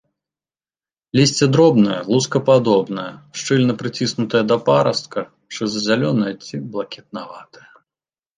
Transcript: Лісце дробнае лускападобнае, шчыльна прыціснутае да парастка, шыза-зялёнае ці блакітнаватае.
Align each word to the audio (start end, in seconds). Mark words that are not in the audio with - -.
Лісце 1.17 1.45
дробнае 1.55 1.97
лускападобнае, 2.13 3.03
шчыльна 3.41 3.73
прыціснутае 3.83 4.43
да 4.53 4.57
парастка, 4.71 5.19
шыза-зялёнае 5.59 6.33
ці 6.45 6.55
блакітнаватае. 6.73 7.69